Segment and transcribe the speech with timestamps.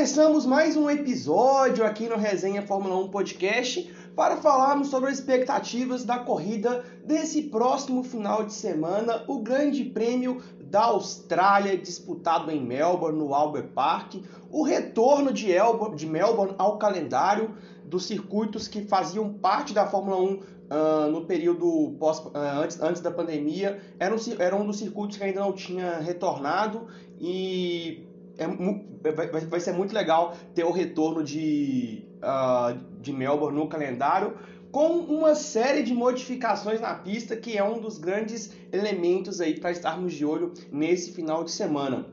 [0.00, 6.06] Começamos mais um episódio aqui no Resenha Fórmula 1 Podcast para falarmos sobre as expectativas
[6.06, 13.18] da corrida desse próximo final de semana, o Grande Prêmio da Austrália, disputado em Melbourne,
[13.18, 14.14] no Albert Park,
[14.50, 15.48] o retorno de,
[15.94, 21.26] de Melbourne ao calendário dos circuitos que faziam parte da Fórmula 1 uh, ah, no
[21.26, 22.32] período pós, uh,
[22.62, 26.86] antes, antes da pandemia, era um, era um dos circuitos que ainda não tinha retornado
[27.20, 28.08] e
[28.38, 34.34] é, vai, vai, ser muito legal ter o retorno de, uh, de Melbourne no calendário
[34.70, 39.72] com uma série de modificações na pista que é um dos grandes elementos aí para
[39.72, 42.06] estarmos de olho nesse final de semana.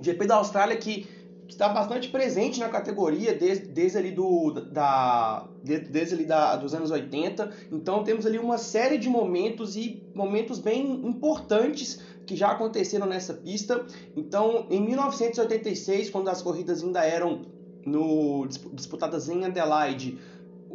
[0.00, 1.06] GP da Austrália que
[1.48, 6.90] está bastante presente na categoria desde, desde ali do, da, desde ali da, dos anos
[6.90, 7.50] 80.
[7.70, 13.34] Então temos ali uma série de momentos e momentos bem importantes que já aconteceram nessa
[13.34, 13.84] pista.
[14.16, 17.42] Então, em 1986, quando as corridas ainda eram
[17.84, 20.18] no, disputadas em Adelaide,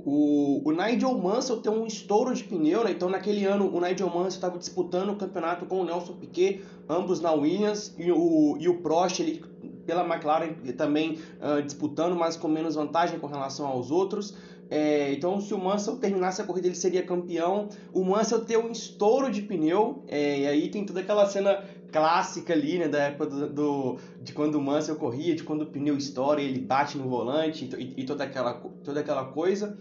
[0.06, 2.92] o, o Nigel Mansell tem um estouro de pneu, né?
[2.92, 7.20] então naquele ano o Nigel Mansell estava disputando o campeonato com o Nelson Piquet, ambos
[7.20, 9.44] na Williams, e o, e o Prost ele,
[9.90, 14.36] pela McLaren também uh, disputando, mas com menos vantagem com relação aos outros.
[14.70, 17.70] É, então, se o Mansell terminasse a corrida, ele seria campeão.
[17.92, 22.54] O Mansell tem um estouro de pneu, é, e aí tem toda aquela cena clássica
[22.54, 25.98] ali, né, da época do, do, de quando o Mansell corria, de quando o pneu
[25.98, 29.76] estoura ele bate no volante e, e toda, aquela, toda aquela coisa.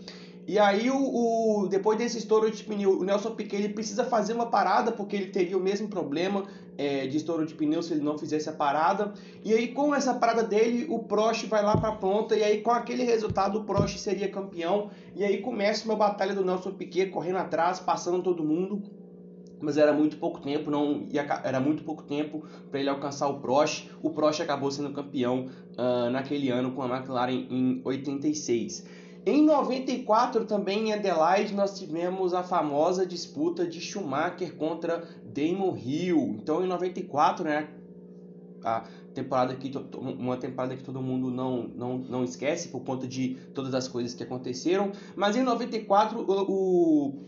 [0.49, 4.33] E aí, o, o, depois desse estouro de pneu, o Nelson Piquet ele precisa fazer
[4.33, 6.47] uma parada, porque ele teria o mesmo problema
[6.79, 9.13] é, de estouro de pneu se ele não fizesse a parada.
[9.45, 12.63] E aí, com essa parada dele, o Prost vai lá para a ponta, e aí,
[12.63, 14.89] com aquele resultado, o Prost seria campeão.
[15.15, 18.83] E aí começa uma batalha do Nelson Piquet correndo atrás, passando todo mundo.
[19.61, 23.39] Mas era muito pouco tempo, não ia, era muito pouco tempo para ele alcançar o
[23.41, 23.91] Prost.
[24.01, 28.87] O Prost acabou sendo campeão uh, naquele ano com a McLaren em 86.
[29.29, 36.39] Em 94, também em Adelaide, nós tivemos a famosa disputa de Schumacher contra Damon Hill.
[36.41, 37.69] Então, em 94, né,
[38.65, 43.39] a temporada que uma temporada que todo mundo não, não, não esquece por conta de
[43.53, 44.93] todas as coisas que aconteceram.
[45.15, 47.23] Mas em 94, o, o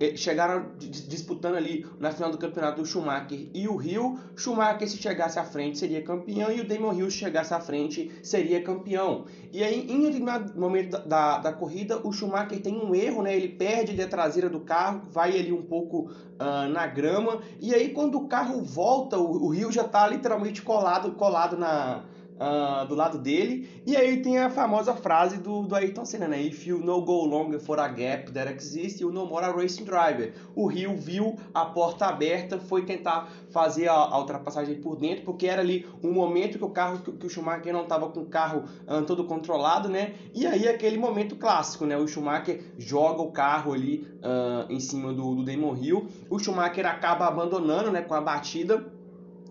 [0.00, 4.18] eh, chegaram disputando ali na final do campeonato o Schumacher e o Hill.
[4.36, 8.10] Schumacher, se chegasse à frente, seria campeão, e o Damon Hill, se chegasse à frente,
[8.22, 9.24] seria campeão.
[9.52, 13.36] E aí, em determinado momento da, da, da, corrida, o Schumacher tem um erro, né?
[13.36, 17.90] Ele perde a traseira do carro, vai ali um pouco uh, na grama, e aí,
[17.90, 22.04] quando o carro volta, o, o Hill já está literalmente colado, colado na
[22.42, 23.82] uh, do lado dele.
[23.86, 26.42] E aí tem a famosa frase do, do Ayrton Senna, né?
[26.42, 29.84] If you no go longer for a gap that exists, you no more a racing
[29.84, 30.32] driver.
[30.54, 35.46] O Rio viu a porta aberta, foi tentar fazer a, a ultrapassagem por dentro, porque
[35.46, 38.26] era ali um momento que o carro, que, que o Schumacher não estava com o
[38.26, 40.14] carro uh, todo controlado, né?
[40.34, 41.96] E aí aquele momento clássico, né?
[41.96, 46.08] O Schumacher joga o carro ali uh, em cima do, do Damon Hill.
[46.28, 48.02] O Schumacher acaba abandonando, né?
[48.02, 48.84] Com a batida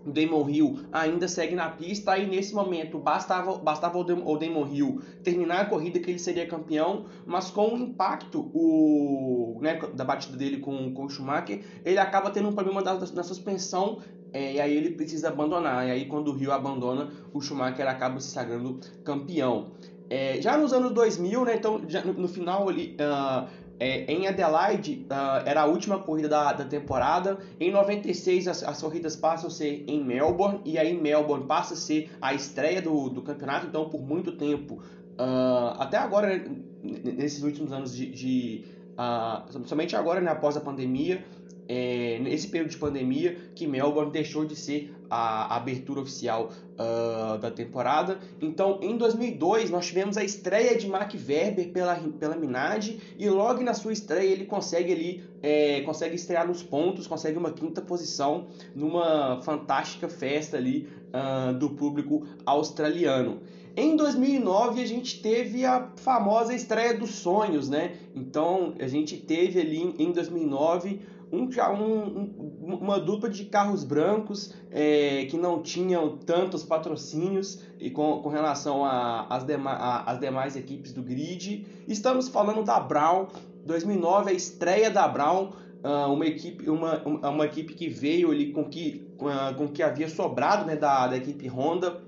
[0.05, 5.01] o Damon Hill ainda segue na pista e nesse momento bastava, bastava o Damon Hill
[5.23, 10.37] terminar a corrida que ele seria campeão, mas com o impacto o, né, da batida
[10.37, 13.99] dele com, com o Schumacher, ele acaba tendo um problema da, da suspensão
[14.33, 15.87] é, e aí ele precisa abandonar.
[15.87, 19.71] E aí quando o Hill abandona, o Schumacher acaba se sagrando campeão.
[20.09, 23.47] É, já nos anos 2000, né, então já no, no final ali, uh,
[23.81, 27.39] é, em Adelaide, uh, era a última corrida da, da temporada.
[27.59, 30.61] Em 96, as, as, corridas passam a ser em Melbourne.
[30.63, 33.65] E aí, Melbourne passa a ser a estreia do, do campeonato.
[33.65, 36.45] Então, por muito tempo, uh, até agora,
[36.83, 38.05] nesses últimos anos de.
[38.05, 41.25] de uh, somente agora, né, após a pandemia,
[41.67, 47.51] é, nesse período de pandemia que Melbourne deixou de ser a, abertura oficial uh, da
[47.51, 48.17] temporada.
[48.41, 53.61] Então, em 2002, nós tivemos a estreia de Mark Webber pela, pela Minardi e logo
[53.61, 58.47] na sua estreia ele consegue ali, é, consegue estrear nos pontos, consegue uma quinta posição
[58.73, 63.41] numa fantástica festa ali uh, do público australiano.
[63.75, 67.95] Em 2009 a gente teve a famosa estreia dos sonhos, né?
[68.13, 70.99] Então a gente teve ali em 2009
[71.31, 78.21] um, um, uma dupla de carros brancos é, que não tinham tantos patrocínios e com,
[78.21, 81.65] com relação às dema, demais equipes do grid.
[81.87, 83.27] Estamos falando da Brown,
[83.65, 85.51] 2009, a estreia da Brown,
[85.83, 90.09] uh, uma, equipe, uma, uma equipe que veio ali com que, uh, com que havia
[90.09, 92.01] sobrado né, da, da equipe Honda,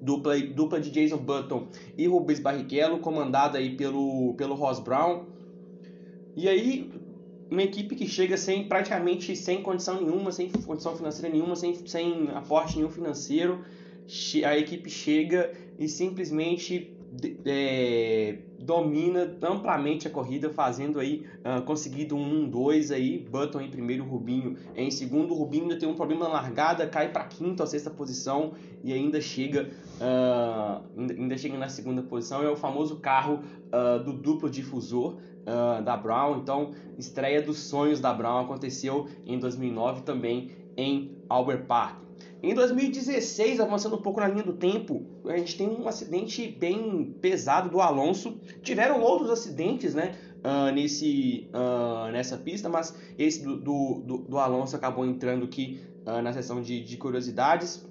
[0.00, 5.24] dupla, dupla de Jason Button e Rubens Barrichello, comandada aí pelo, pelo Ross Brown.
[6.36, 6.90] E aí,
[7.50, 12.28] uma equipe que chega sem praticamente sem condição nenhuma, sem condição financeira nenhuma, sem, sem
[12.34, 13.64] aporte nenhum financeiro.
[14.44, 16.96] A equipe chega e simplesmente
[17.44, 24.04] é, domina amplamente a corrida, fazendo aí, uh, conseguindo um 1-2 aí, Button em primeiro,
[24.04, 27.90] Rubinho em segundo, Rubinho ainda tem um problema na largada, cai para quinta ou sexta
[27.90, 28.52] posição
[28.82, 29.70] e ainda chega,
[30.00, 35.16] uh, ainda chega na segunda posição, é o famoso carro uh, do duplo difusor,
[35.46, 36.38] uh, da Brown.
[36.38, 42.06] Então, estreia dos sonhos da Brown aconteceu em 2009 também em Albert Park.
[42.42, 47.16] Em 2016, avançando um pouco na linha do tempo, a gente tem um acidente bem
[47.20, 48.38] pesado do Alonso.
[48.62, 50.14] Tiveram outros acidentes, né?
[50.44, 56.22] Uh, nesse, uh, nessa pista, mas esse do, do, do Alonso acabou entrando aqui uh,
[56.22, 57.84] na seção de, de curiosidades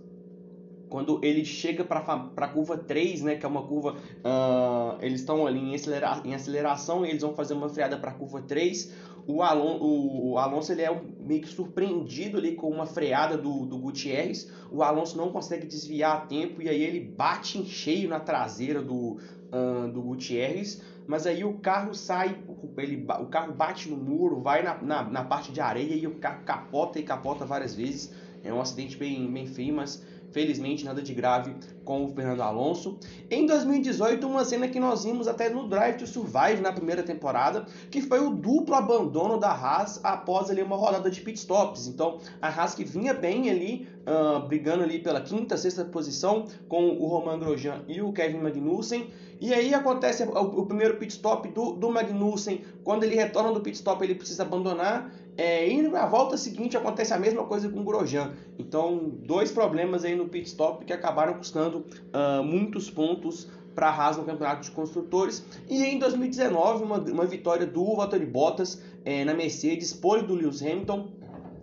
[0.90, 2.00] quando ele chega para
[2.36, 6.34] a curva 3, né, que é uma curva, uh, eles estão ali em, acelera, em
[6.34, 8.94] aceleração, eles vão fazer uma freada para a curva 3,
[9.28, 13.78] o, Alon, o, Alonso ele é meio que surpreendido ali com uma freada do, do
[13.78, 18.20] Gutierrez, o Alonso não consegue desviar a tempo e aí ele bate em cheio na
[18.20, 19.18] traseira do,
[19.52, 22.38] uh, do Gutierrez, mas aí o carro sai,
[22.78, 26.16] ele, o carro bate no muro, vai na, na, na parte de areia e o
[26.16, 30.04] carro capota e capota várias vezes, é um acidente bem, bem feio, mas
[30.36, 31.56] Felizmente, nada de grave
[31.86, 33.00] com o Fernando Alonso.
[33.32, 37.66] Em 2018, uma cena que nós vimos até no Drive to Survive na primeira temporada,
[37.90, 41.88] que foi o duplo abandono da Haas após ali uma rodada de pitstops.
[41.88, 46.84] Então, a Haas que vinha bem ali, uh, brigando ali pela quinta, sexta posição com
[46.84, 49.10] o Roman Grosjean e o Kevin Magnussen.
[49.40, 52.62] E aí acontece o, o primeiro pit stop do, do Magnussen.
[52.84, 55.14] Quando ele retorna do pit stop, ele precisa abandonar.
[55.38, 58.34] É, e na volta seguinte acontece a mesma coisa com o Grosjean.
[58.58, 63.92] Então, dois problemas aí no pit stop que acabaram custando uh, muitos pontos para a
[63.92, 65.46] Haas no campeonato de construtores.
[65.70, 70.62] E em 2019, uma, uma vitória do Valtteri Bottas é, na Mercedes, pole do Lewis
[70.62, 71.10] Hamilton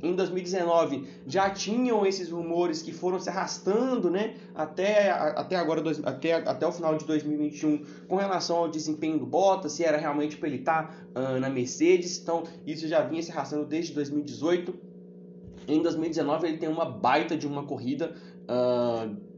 [0.02, 6.34] em 2019 já tinham esses rumores que foram se arrastando né, até, até agora, até,
[6.34, 10.48] até o final de 2021, com relação ao desempenho do Bottas, se era realmente para
[10.48, 12.18] ele estar tá, uh, na Mercedes.
[12.20, 14.74] Então, isso já vinha se arrastando desde 2018.
[15.68, 18.16] Em 2019, ele tem uma baita de uma corrida.
[18.42, 19.32] Uh,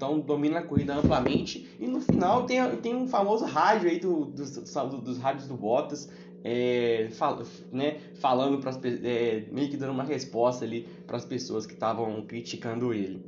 [0.00, 1.76] então domina a corrida amplamente.
[1.78, 6.08] E no final tem, tem um famoso rádio aí do, dos, dos rádios do Bottas,
[6.44, 7.42] é, fal,
[7.72, 8.72] né, falando para
[9.04, 13.24] é, meio que dando uma resposta ali para as pessoas que estavam criticando ele.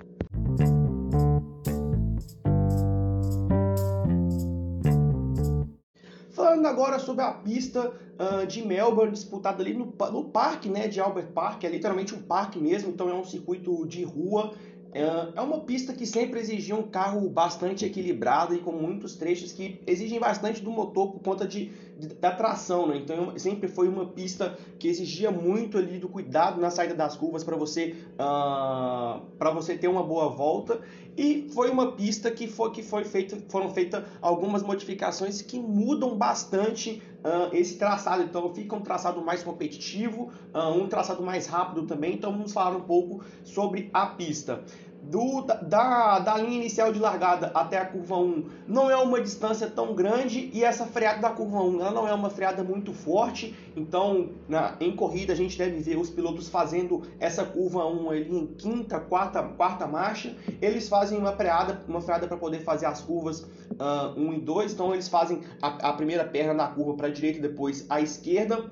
[6.31, 11.01] Falando agora sobre a pista uh, de Melbourne disputada ali no, no parque né, de
[11.01, 14.55] Albert Park, é literalmente um parque mesmo, então é um circuito de rua
[14.95, 15.03] é,
[15.37, 19.81] é uma pista que sempre exigia um carro bastante equilibrado e com muitos trechos que
[19.87, 22.97] exigem bastante do motor por conta de, de da tração, né?
[22.99, 27.43] Então sempre foi uma pista que exigia muito ali do cuidado na saída das curvas
[27.43, 30.79] para você uh, ah, para você ter uma boa volta
[31.17, 36.15] e foi uma pista que foi que foi feita foram feitas algumas modificações que mudam
[36.15, 38.23] bastante uh, esse traçado.
[38.23, 42.15] Então fica um traçado mais competitivo, uh, um traçado mais rápido também.
[42.15, 44.65] Então vamos falar um pouco sobre a pista
[45.03, 49.69] do, da, da linha inicial de largada até a curva 1 não é uma distância
[49.69, 53.55] tão grande e essa freada da curva 1 ela não é uma freada muito forte,
[53.77, 58.37] então na, em corrida a gente deve ver os pilotos fazendo essa curva 1 ali
[58.37, 63.01] em quinta, quarta, quarta marcha, eles fazem uma freada, uma freada para poder fazer as
[63.01, 67.09] curvas uh, 1 e 2, então eles fazem a, a primeira perna na curva para
[67.09, 68.71] a direita e depois à esquerda,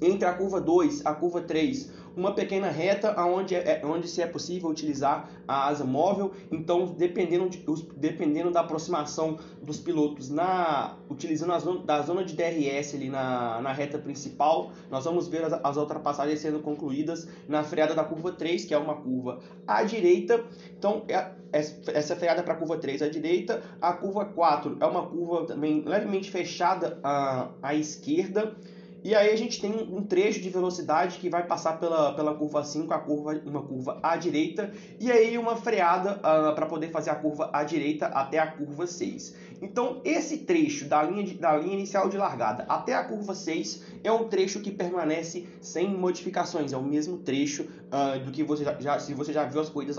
[0.00, 4.26] entre a curva 2 a curva 3 uma pequena reta onde, é, onde se é
[4.26, 6.32] possível utilizar a asa móvel.
[6.50, 7.64] Então, dependendo, de,
[7.96, 13.60] dependendo da aproximação dos pilotos na utilizando a zona, da zona de DRS ali na,
[13.60, 18.32] na reta principal, nós vamos ver as, as ultrapassagens sendo concluídas na freada da curva
[18.32, 20.44] 3, que é uma curva à direita.
[20.76, 21.14] Então, é,
[21.52, 21.58] é
[21.94, 23.62] essa freada para a curva 3 à direita.
[23.80, 28.56] A curva 4 é uma curva também levemente fechada à, à esquerda.
[29.04, 32.64] E aí a gente tem um trecho de velocidade que vai passar pela, pela curva
[32.64, 37.10] 5, a curva, uma curva à direita, e aí uma freada uh, para poder fazer
[37.10, 39.34] a curva à direita até a curva 6.
[39.60, 43.82] Então, esse trecho da linha, de, da linha inicial de largada até a curva 6
[44.04, 48.64] é um trecho que permanece sem modificações, é o mesmo trecho uh, do que você
[48.64, 49.96] já, já, se você já viu as corridas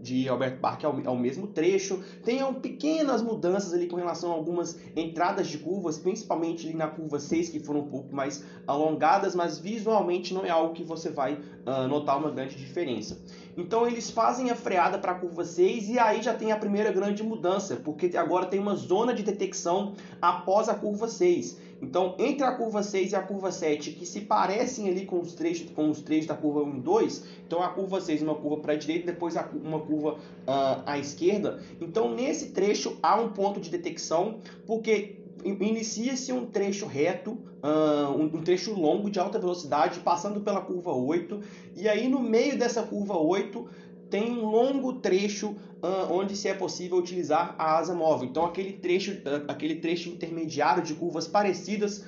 [0.00, 2.02] de Albert Park, é o, é o mesmo trecho.
[2.24, 6.88] Tem um, pequenas mudanças ali com relação a algumas entradas de curvas, principalmente ali na
[6.88, 11.10] curva 6, que foram um pouco mais alongadas, mas visualmente não é algo que você
[11.10, 13.18] vai uh, notar uma grande diferença.
[13.56, 16.90] Então eles fazem a freada para a curva 6 e aí já tem a primeira
[16.90, 21.68] grande mudança, porque agora tem uma zona de detecção após a curva 6.
[21.80, 25.32] Então, entre a curva 6 e a curva 7, que se parecem ali com os
[25.32, 28.56] trechos, com os trechos da curva 1 e 2, então a curva 6 uma curva
[28.60, 31.62] para a direita, depois uma curva uh, à esquerda.
[31.80, 38.42] Então, nesse trecho há um ponto de detecção, porque inicia-se um trecho reto, uh, um,
[38.42, 41.40] trecho longo de alta velocidade, passando pela curva 8,
[41.76, 43.68] e aí no meio dessa curva 8
[44.10, 48.28] tem um longo trecho uh, onde se é possível utilizar a asa móvel.
[48.28, 52.04] Então aquele trecho, uh, aquele trecho intermediário de curvas parecidas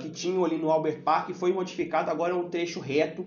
[0.00, 3.26] que tinham ali no Albert Park foi modificado, agora é um trecho reto,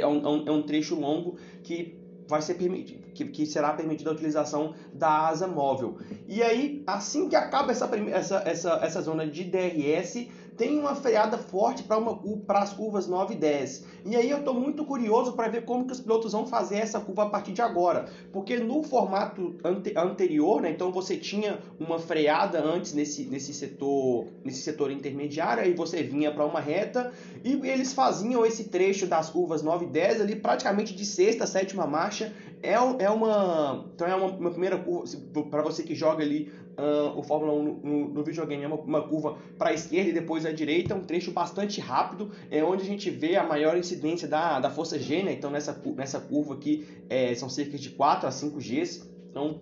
[0.00, 1.97] é, um, é um trecho longo que
[2.28, 5.98] vai ser permitido, que, que, será permitida a utilização da asa móvel.
[6.28, 11.38] E aí, assim que acaba essa, essa, essa, essa zona de DRS, tem uma freada
[11.38, 13.84] forte para as curvas 9 e 10.
[14.04, 16.98] E aí eu estou muito curioso para ver como que os pilotos vão fazer essa
[16.98, 18.08] curva a partir de agora.
[18.32, 24.26] Porque no formato ante, anterior, né, então você tinha uma freada antes nesse, nesse, setor,
[24.44, 27.12] nesse setor intermediário, aí você vinha para uma reta
[27.44, 31.86] e eles faziam esse trecho das curvas 9 e 10 ali praticamente de sexta, sétima
[31.86, 32.34] marcha.
[32.60, 35.06] É, é uma, então é uma, uma primeira curva,
[35.48, 38.62] para você que joga ali uh, o Fórmula 1 no, no videogame.
[38.62, 42.30] É uma, uma curva para a esquerda e depois à direita, um trecho bastante rápido,
[42.50, 45.32] é onde a gente vê a maior incidência da, da força G, né?
[45.32, 49.08] Então nessa, nessa curva aqui é, são cerca de 4 a 5 Gs.
[49.30, 49.60] Então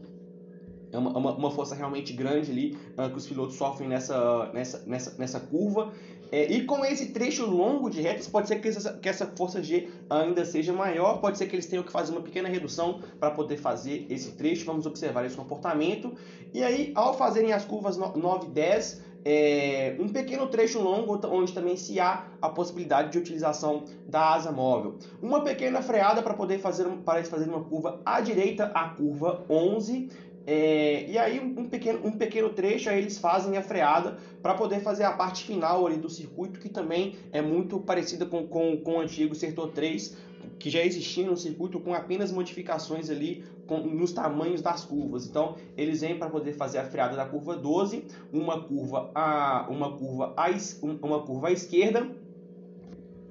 [0.93, 4.85] é uma, uma, uma, força realmente grande ali uh, que os pilotos sofrem nessa, nessa,
[4.87, 5.93] nessa, nessa curva.
[6.31, 9.63] É, e com esse trecho longo de retas, pode ser que essa, que essa força
[9.63, 13.31] G ainda seja maior, pode ser que eles tenham que fazer uma pequena redução para
[13.31, 14.65] poder fazer esse trecho.
[14.65, 16.13] Vamos observar esse comportamento.
[16.53, 21.53] E aí, ao fazerem as curvas 9 e 10, é, um pequeno trecho longo onde
[21.53, 24.95] também se há a possibilidade de utilização da asa móvel.
[25.21, 30.09] Uma pequena freada para poder fazer, para fazer uma curva à direita, a curva 11,
[30.47, 34.79] é, e aí um pequeno, um pequeno trecho aí eles fazem a freada para poder
[34.79, 38.93] fazer a parte final ali do circuito, que também é muito parecida com, com, com
[38.93, 40.17] o antigo Setor 3,
[40.61, 45.27] que já existia no circuito com apenas modificações ali com, nos tamanhos das curvas.
[45.27, 49.97] Então eles vêm para poder fazer a freada da curva 12, uma curva a uma
[49.97, 50.49] curva a,
[51.03, 52.09] uma curva à esquerda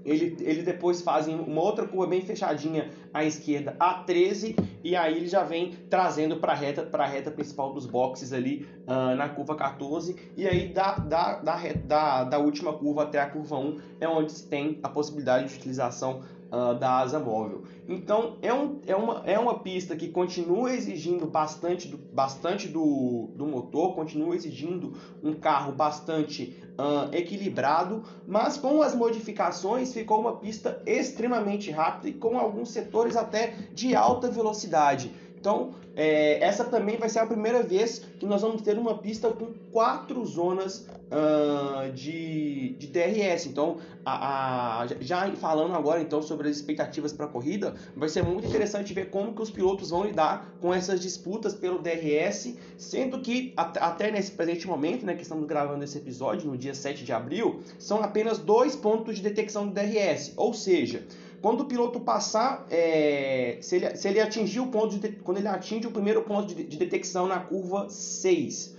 [0.05, 4.55] ele, ele depois fazem uma outra curva bem fechadinha à esquerda, a 13,
[4.85, 8.67] e aí ele já vem trazendo para a reta, pra reta principal dos boxes ali
[8.87, 13.25] uh, na curva 14, e aí da, da, da, da, da última curva até a
[13.25, 16.21] curva 1 é onde se tem a possibilidade de utilização
[16.55, 17.63] uh, da asa móvel.
[17.87, 23.29] Então é, um, é, uma, é uma pista que continua exigindo bastante do, bastante do,
[23.35, 30.37] do motor, continua exigindo um carro bastante uh, equilibrado, mas com as modificações ficou uma
[30.37, 35.11] pista extremamente rápida e com alguns setores até de alta velocidade.
[35.45, 39.29] Então, é, essa também vai ser a primeira vez que nós vamos ter uma pista
[39.29, 43.45] com quatro zonas uh, de, de DRS.
[43.45, 48.23] Então, a, a, já falando agora então sobre as expectativas para a corrida, vai ser
[48.23, 53.21] muito interessante ver como que os pilotos vão lidar com essas disputas pelo DRS, sendo
[53.21, 57.13] que até nesse presente momento, né, que estamos gravando esse episódio no dia 7 de
[57.13, 61.05] abril, são apenas dois pontos de detecção do DRS, ou seja,
[61.45, 65.47] quando o piloto passar, é, se, ele, se ele atingir o ponto de, quando ele
[65.47, 68.75] atinge o primeiro ponto de, de detecção na curva 6,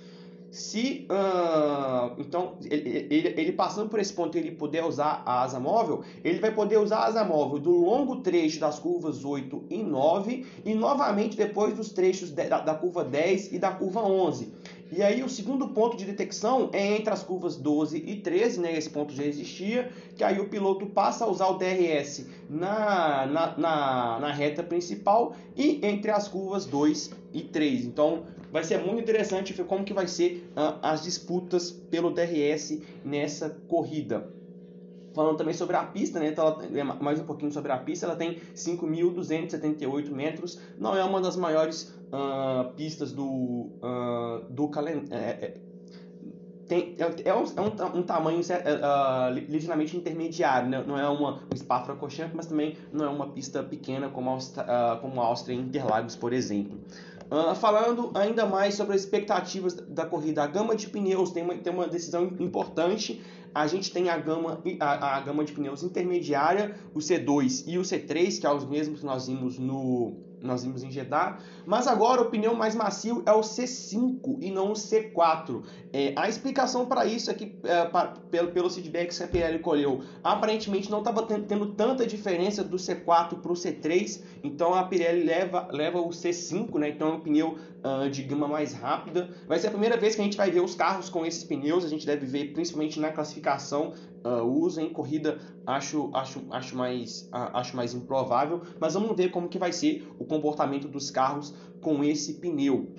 [0.50, 5.60] se uh, então ele, ele, ele, passando por esse ponto ele puder usar a asa
[5.60, 9.84] móvel, ele vai poder usar a asa móvel do longo trecho das curvas 8 e
[9.84, 14.52] 9 e novamente depois dos trechos de, da, da curva 10 e da curva 11.
[14.90, 18.76] E aí o segundo ponto de detecção é entre as curvas 12 e 13, né?
[18.76, 23.56] Esse ponto já existia, que aí o piloto passa a usar o DRS na, na,
[23.56, 27.86] na, na reta principal e entre as curvas 2 e 3.
[27.86, 32.80] Então vai ser muito interessante ver como que vai ser uh, as disputas pelo DRS
[33.04, 34.35] nessa corrida
[35.16, 36.28] falando também sobre a pista, né?
[36.28, 41.20] Então, é mais um pouquinho sobre a pista, ela tem 5.278 metros, não é uma
[41.20, 43.24] das maiores uh, pistas do,
[43.82, 45.08] uh, do calendário.
[45.10, 45.54] É, é,
[46.68, 50.84] tem, é, é, um, é um, um, tamanho uh, ligeiramente intermediário, né?
[50.86, 55.00] não é uma, um Spa-Francorchamps, mas também não é uma pista pequena como a, uh,
[55.00, 56.78] como a Áustria em Interlagos, por exemplo.
[57.30, 61.56] Uh, falando ainda mais sobre as expectativas da corrida, a gama de pneus tem uma,
[61.56, 63.20] tem uma decisão importante.
[63.56, 67.80] A gente tem a gama, a, a gama de pneus intermediária, o C2 e o
[67.80, 70.12] C3, que é os mesmos que nós vimos no,
[70.46, 74.70] nós vimos em Jeddah, mas agora o pneu mais macio é o C5 e não
[74.70, 75.62] o C4.
[75.92, 79.58] É, a explicação para isso é que, é, pra, pelo, pelo feedback que a Pirelli
[79.58, 85.24] colheu, aparentemente não estava tendo tanta diferença do C4 para o C3, então a Pirelli
[85.24, 86.90] leva, leva o C5, né?
[86.90, 89.30] então é um pneu uh, de gama mais rápida.
[89.46, 91.84] Vai ser a primeira vez que a gente vai ver os carros com esses pneus,
[91.84, 93.92] a gente deve ver principalmente na classificação
[94.26, 99.30] uh, uso em corrida acho, acho, acho, mais, uh, acho mais improvável, mas vamos ver
[99.30, 102.92] como que vai ser o comportamento dos carros com esse pneu.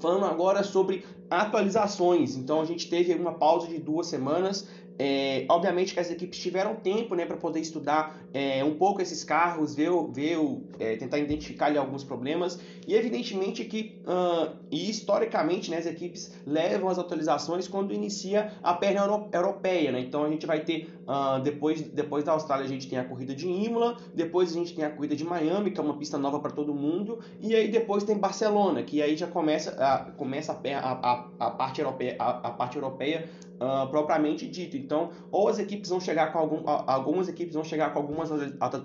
[0.00, 5.92] Falando agora sobre atualizações, então a gente teve uma pausa de duas semanas é, obviamente
[5.92, 9.90] que as equipes tiveram tempo né, para poder estudar é, um pouco esses carros, ver,
[10.12, 10.38] ver
[10.78, 16.32] é, tentar identificar ali, alguns problemas e evidentemente que uh, e historicamente né, as equipes
[16.46, 19.90] levam as atualizações quando inicia a perna europeia.
[19.90, 20.00] Né?
[20.00, 23.34] Então a gente vai ter uh, depois, depois da Austrália a gente tem a corrida
[23.34, 26.38] de Imola, depois a gente tem a corrida de Miami que é uma pista nova
[26.38, 30.92] para todo mundo e aí depois tem Barcelona que aí já começa a, começa a,
[30.92, 33.28] a, a parte europeia, a, a parte europeia
[33.64, 34.76] uh, propriamente dito.
[34.76, 38.30] Então, ou as equipes vão chegar com algum, algumas equipes vão chegar com algumas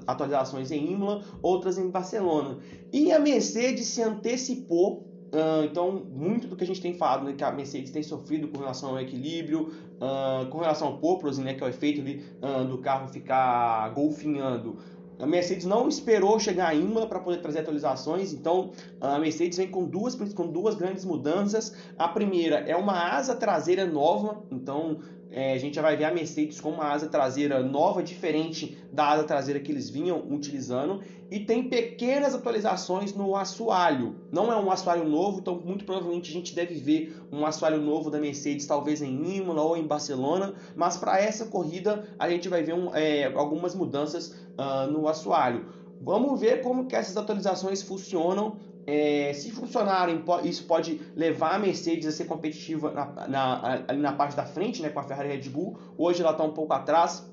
[0.08, 2.58] atualizações em Imola, outras em Barcelona.
[2.92, 7.34] E a Mercedes se antecipou Uh, então, muito do que a gente tem falado, né,
[7.34, 9.72] que a Mercedes tem sofrido com relação ao equilíbrio,
[10.02, 13.90] uh, com relação ao porpoise, né, que é o efeito ali, uh, do carro ficar
[13.90, 14.80] golfinhando.
[15.20, 18.72] A Mercedes não esperou chegar a Imola para poder trazer atualizações, então
[19.02, 21.76] a Mercedes vem com duas, com duas grandes mudanças.
[21.98, 25.00] A primeira é uma asa traseira nova, então
[25.32, 29.10] é, a gente já vai ver a Mercedes com uma asa traseira nova, diferente da
[29.10, 31.02] asa traseira que eles vinham utilizando.
[31.30, 34.16] E tem pequenas atualizações no assoalho.
[34.32, 38.10] Não é um assoalho novo, então muito provavelmente a gente deve ver um assoalho novo
[38.10, 40.56] da Mercedes, talvez em Imola ou em Barcelona.
[40.76, 45.66] Mas para essa corrida a gente vai ver um, é, algumas mudanças uh, no assoalho.
[46.02, 48.58] Vamos ver como que essas atualizações funcionam
[48.90, 54.14] é, se funcionarem, isso pode levar a Mercedes a ser competitiva na, na, ali na
[54.14, 55.78] parte da frente, né, com a Ferrari e Red Bull.
[55.96, 57.32] Hoje ela está um pouco atrás.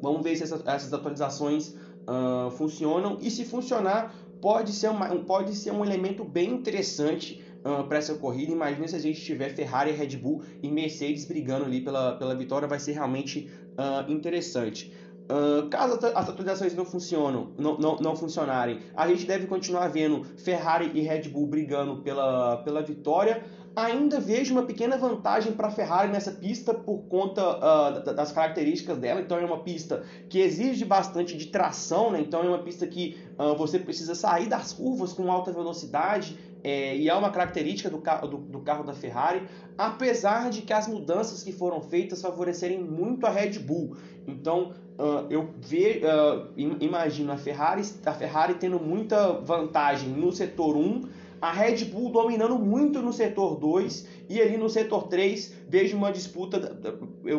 [0.00, 1.76] Vamos ver se essas, essas atualizações
[2.08, 3.18] uh, funcionam.
[3.20, 8.14] E se funcionar, pode ser, uma, pode ser um elemento bem interessante uh, para essa
[8.14, 8.50] corrida.
[8.50, 12.66] Imagina se a gente tiver Ferrari, Red Bull e Mercedes brigando ali pela, pela vitória,
[12.66, 14.90] vai ser realmente uh, interessante.
[15.24, 20.22] Uh, caso as atualizações não funcionam, não, não, não funcionarem, a gente deve continuar vendo
[20.36, 23.42] Ferrari e Red Bull brigando pela, pela vitória.
[23.74, 28.98] Ainda vejo uma pequena vantagem para a Ferrari nessa pista por conta uh, das características
[28.98, 29.20] dela.
[29.20, 32.20] Então é uma pista que exige bastante de tração, né?
[32.20, 36.96] então é uma pista que uh, você precisa sair das curvas com alta velocidade é,
[36.96, 39.42] e é uma característica do carro, do, do carro da Ferrari,
[39.76, 43.94] apesar de que as mudanças que foram feitas favorecerem muito a Red Bull.
[44.26, 50.74] Então uh, eu ve, uh, imagino a Ferrari, a Ferrari tendo muita vantagem no setor
[50.74, 51.02] 1,
[51.38, 56.10] a Red Bull dominando muito no setor 2 e ali no setor 3 vejo uma
[56.10, 56.78] disputa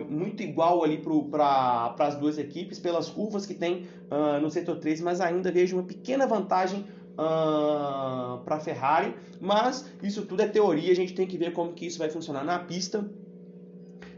[0.07, 5.01] muito igual ali para as duas equipes pelas curvas que tem uh, no setor 3,
[5.01, 6.85] mas ainda vejo uma pequena vantagem
[7.17, 11.73] uh, para a Ferrari, mas isso tudo é teoria, a gente tem que ver como
[11.73, 13.09] que isso vai funcionar na pista.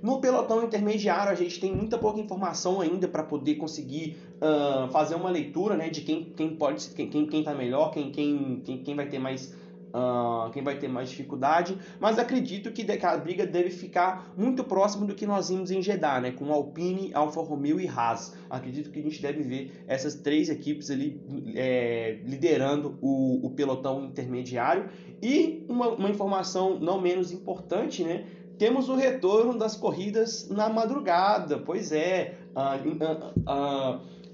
[0.02, 5.16] No pelotão intermediário, a gente tem muita pouca informação ainda para poder conseguir uh, fazer
[5.16, 8.84] uma leitura né, de quem, quem pode quem, quem, quem tá melhor, quem, quem, quem,
[8.84, 9.54] quem vai ter mais
[9.88, 15.06] Uh, quem vai ter mais dificuldade, mas acredito que a briga deve ficar muito próximo
[15.06, 18.36] do que nós vimos em Jeddah, né, com Alpine, Alfa Romeo e Haas.
[18.50, 21.22] Acredito que a gente deve ver essas três equipes ali
[21.56, 24.90] é, liderando o, o, pelotão intermediário.
[25.22, 28.26] E uma, uma informação não menos importante, né,
[28.58, 31.60] temos o retorno das corridas na madrugada.
[31.60, 32.40] Pois é,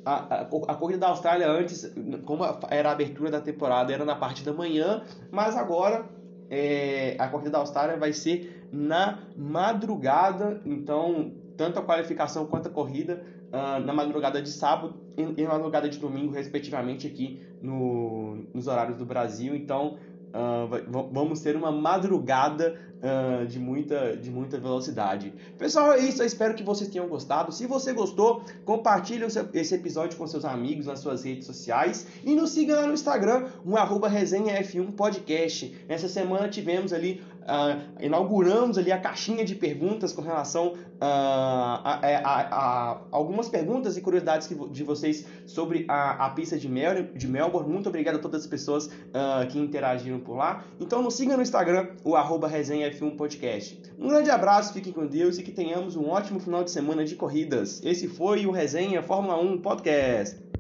[0.06, 1.94] a, a, corrida da Austrália antes,
[2.26, 6.06] como era a abertura da temporada, era na parte da manhã, mas agora
[6.50, 10.62] é, a corrida da Austrália vai ser na madrugada.
[10.66, 15.50] Então, tanto a qualificação quanto a corrida uh, na madrugada de sábado e, e na
[15.50, 19.56] madrugada de domingo, respectivamente, aqui no, nos horários do Brasil.
[19.56, 19.98] Então,
[20.34, 25.32] Uh, vamos ter uma madrugada uh, de, muita, de muita velocidade.
[25.60, 26.24] Pessoal, é isso.
[26.24, 27.52] Eu espero que vocês tenham gostado.
[27.52, 32.50] Se você gostou, compartilhe esse episódio com seus amigos nas suas redes sociais e nos
[32.50, 35.76] siga lá no Instagram, um arroba resenha F1 podcast.
[35.88, 42.00] Essa semana tivemos ali uh, inauguramos ali a caixinha de perguntas com relação uh, a,
[42.02, 42.42] a, a,
[42.92, 47.72] a, algumas perguntas e curiosidades que, de vocês sobre a, pista de, Mel, de Melbourne.
[47.72, 50.64] Muito obrigado a todas as pessoas uh, que interagiram por lá.
[50.80, 53.82] Então nos siga no Instagram, o arroba resenhaf1 podcast.
[53.98, 57.16] Um grande abraço, fiquem com Deus e que tenhamos um ótimo final de semana de
[57.16, 57.82] corridas.
[57.84, 60.44] Esse foi o Resenha Fórmula 1 Podcast.